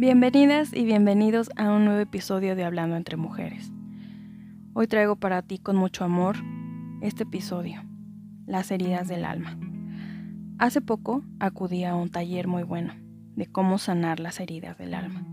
[0.00, 3.72] Bienvenidas y bienvenidos a un nuevo episodio de Hablando entre Mujeres.
[4.72, 6.36] Hoy traigo para ti con mucho amor
[7.02, 7.82] este episodio,
[8.46, 9.58] Las heridas del alma.
[10.60, 12.94] Hace poco acudí a un taller muy bueno
[13.34, 15.26] de cómo sanar las heridas del alma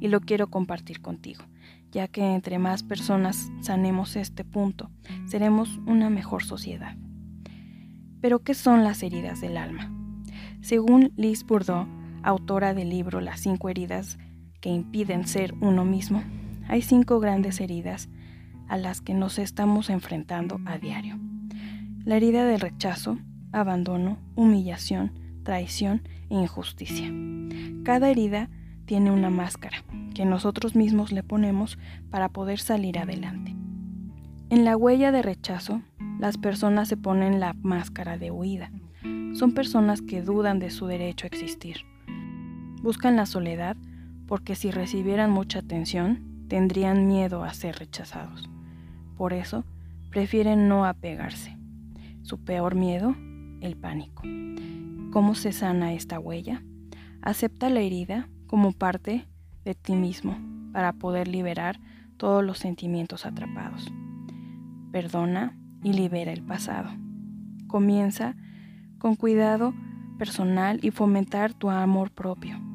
[0.00, 1.42] y lo quiero compartir contigo,
[1.90, 4.90] ya que entre más personas sanemos este punto,
[5.28, 6.94] seremos una mejor sociedad.
[8.20, 9.90] Pero ¿qué son las heridas del alma?
[10.60, 11.86] Según Liz Bourdeau,
[12.22, 14.18] autora del libro Las cinco heridas
[14.60, 16.22] que impiden ser uno mismo,
[16.68, 18.08] hay cinco grandes heridas
[18.68, 21.18] a las que nos estamos enfrentando a diario.
[22.04, 23.18] La herida del rechazo,
[23.52, 27.12] abandono, humillación, traición e injusticia.
[27.84, 28.48] Cada herida
[28.84, 31.78] tiene una máscara que nosotros mismos le ponemos
[32.10, 33.56] para poder salir adelante.
[34.50, 35.82] En la huella de rechazo,
[36.18, 38.70] las personas se ponen la máscara de huida.
[39.34, 41.89] Son personas que dudan de su derecho a existir
[42.82, 43.76] Buscan la soledad
[44.26, 48.48] porque si recibieran mucha atención, tendrían miedo a ser rechazados.
[49.16, 49.64] Por eso,
[50.10, 51.58] prefieren no apegarse.
[52.22, 53.14] Su peor miedo,
[53.60, 54.22] el pánico.
[55.12, 56.62] ¿Cómo se sana esta huella?
[57.22, 59.26] Acepta la herida como parte
[59.64, 60.38] de ti mismo
[60.72, 61.80] para poder liberar
[62.16, 63.92] todos los sentimientos atrapados.
[64.90, 66.90] Perdona y libera el pasado.
[67.66, 68.36] Comienza
[68.98, 69.74] con cuidado
[70.18, 72.69] personal y fomentar tu amor propio.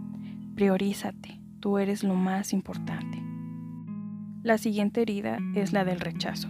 [0.55, 3.21] Priorízate, tú eres lo más importante.
[4.41, 6.47] La siguiente herida es la del rechazo.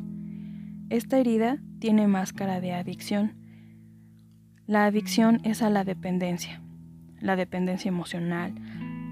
[0.92, 3.34] Esta herida tiene máscara de adicción.
[4.68, 6.62] La adicción es a la dependencia,
[7.20, 8.54] la dependencia emocional,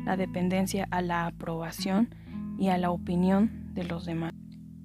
[0.05, 2.13] la dependencia a la aprobación
[2.59, 4.31] y a la opinión de los demás.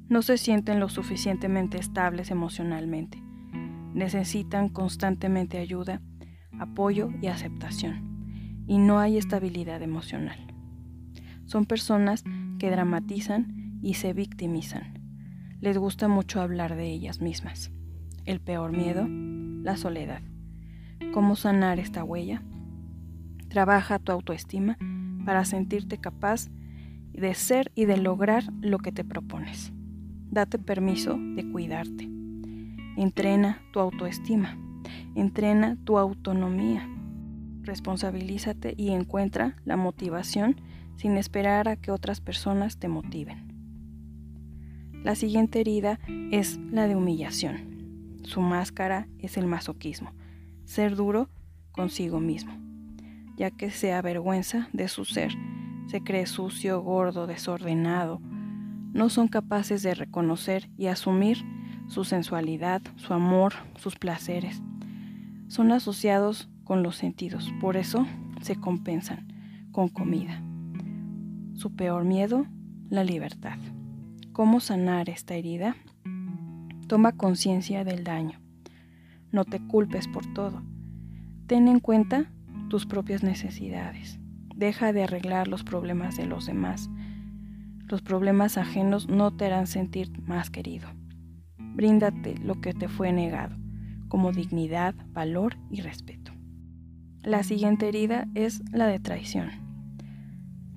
[0.08, 3.22] No se sienten lo suficientemente estables emocionalmente.
[3.92, 6.00] Necesitan constantemente ayuda,
[6.58, 8.17] apoyo y aceptación
[8.68, 10.38] y no hay estabilidad emocional.
[11.46, 12.22] Son personas
[12.58, 15.02] que dramatizan y se victimizan.
[15.60, 17.72] Les gusta mucho hablar de ellas mismas.
[18.26, 20.20] El peor miedo, la soledad.
[21.12, 22.42] ¿Cómo sanar esta huella?
[23.48, 24.76] Trabaja tu autoestima
[25.24, 26.50] para sentirte capaz
[27.12, 29.72] de ser y de lograr lo que te propones.
[30.30, 32.08] Date permiso de cuidarte.
[32.98, 34.58] Entrena tu autoestima.
[35.14, 36.86] Entrena tu autonomía
[37.68, 40.60] responsabilízate y encuentra la motivación
[40.96, 43.46] sin esperar a que otras personas te motiven.
[45.04, 46.00] La siguiente herida
[46.32, 48.18] es la de humillación.
[48.24, 50.12] Su máscara es el masoquismo,
[50.64, 51.30] ser duro
[51.70, 52.52] consigo mismo,
[53.36, 55.32] ya que se avergüenza de su ser,
[55.86, 58.20] se cree sucio, gordo, desordenado,
[58.92, 61.44] no son capaces de reconocer y asumir
[61.86, 64.60] su sensualidad, su amor, sus placeres.
[65.46, 68.06] Son asociados con los sentidos, por eso
[68.42, 69.26] se compensan
[69.72, 70.42] con comida.
[71.54, 72.44] Su peor miedo,
[72.90, 73.58] la libertad.
[74.34, 75.76] ¿Cómo sanar esta herida?
[76.86, 78.38] Toma conciencia del daño.
[79.32, 80.62] No te culpes por todo.
[81.46, 82.30] Ten en cuenta
[82.68, 84.20] tus propias necesidades.
[84.54, 86.90] Deja de arreglar los problemas de los demás.
[87.86, 90.86] Los problemas ajenos no te harán sentir más querido.
[91.56, 93.56] Bríndate lo que te fue negado,
[94.08, 96.37] como dignidad, valor y respeto.
[97.28, 99.50] La siguiente herida es la de traición.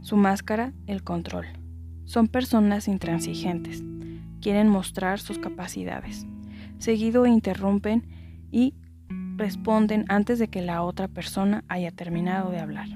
[0.02, 1.46] Su máscara, el control.
[2.04, 3.82] Son personas intransigentes.
[4.42, 6.28] Quieren mostrar sus capacidades.
[6.78, 8.06] Seguido interrumpen
[8.52, 8.74] y
[9.38, 12.90] responden antes de que la otra persona haya terminado de hablar.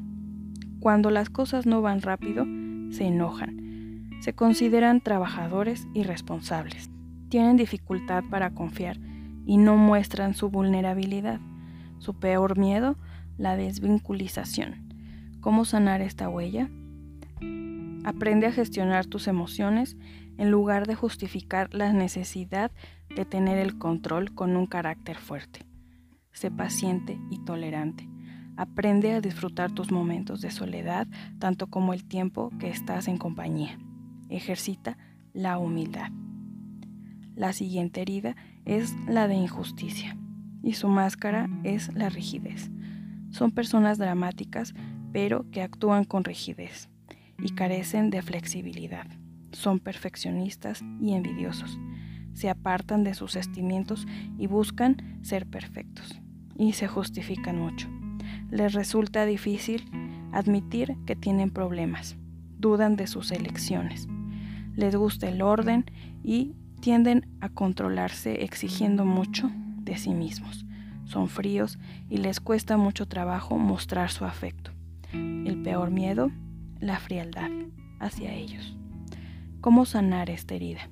[0.82, 2.46] Cuando las cosas no van rápido,
[2.92, 4.10] se enojan.
[4.20, 6.92] Se consideran trabajadores y responsables.
[7.30, 9.00] Tienen dificultad para confiar
[9.46, 11.40] y no muestran su vulnerabilidad.
[12.00, 12.98] Su peor miedo
[13.38, 14.90] la desvinculización.
[15.42, 16.70] ¿Cómo sanar esta huella?
[18.04, 19.98] Aprende a gestionar tus emociones
[20.38, 22.72] en lugar de justificar la necesidad
[23.16, 25.66] de tener el control con un carácter fuerte.
[26.32, 28.08] Sé paciente y tolerante.
[28.58, 31.08] Aprende a disfrutar tus momentos de soledad
[31.40, 33.78] tanto como el tiempo que estás en compañía.
[34.30, 34.98] Ejercita
[35.34, 36.12] la humildad.
[37.36, 40.18] La siguiente herida es la de injusticia
[40.64, 42.72] y su máscara es la rigidez.
[43.36, 44.74] Son personas dramáticas,
[45.12, 46.90] pero que actúan con rigidez
[47.38, 49.08] y carecen de flexibilidad.
[49.52, 51.78] Son perfeccionistas y envidiosos.
[52.32, 56.22] Se apartan de sus sentimientos y buscan ser perfectos.
[56.58, 57.90] Y se justifican mucho.
[58.52, 59.84] Les resulta difícil
[60.32, 62.16] admitir que tienen problemas.
[62.58, 64.08] Dudan de sus elecciones.
[64.78, 65.84] Les gusta el orden
[66.24, 69.52] y tienden a controlarse exigiendo mucho
[69.84, 70.66] de sí mismos
[71.06, 71.78] son fríos
[72.10, 74.72] y les cuesta mucho trabajo mostrar su afecto.
[75.14, 76.32] El peor miedo,
[76.80, 77.50] la frialdad
[78.00, 78.76] hacia ellos.
[79.62, 80.90] ¿Cómo sanar esta herida?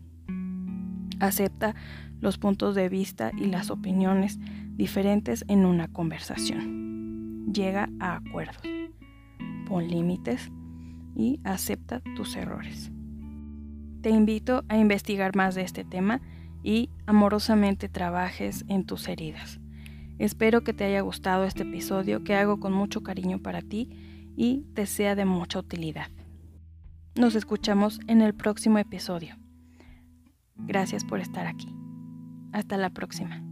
[1.19, 1.75] Acepta
[2.21, 4.39] los puntos de vista y las opiniones
[4.75, 7.51] diferentes en una conversación.
[7.53, 8.63] Llega a acuerdos.
[9.67, 10.51] Pon límites
[11.15, 12.91] y acepta tus errores.
[14.01, 16.21] Te invito a investigar más de este tema
[16.63, 19.59] y amorosamente trabajes en tus heridas.
[20.23, 24.61] Espero que te haya gustado este episodio que hago con mucho cariño para ti y
[24.73, 26.07] te sea de mucha utilidad.
[27.15, 29.35] Nos escuchamos en el próximo episodio.
[30.55, 31.67] Gracias por estar aquí.
[32.53, 33.43] Hasta la próxima.